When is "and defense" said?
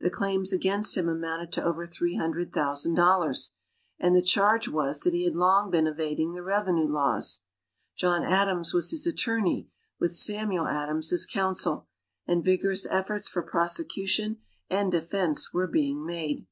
14.68-15.52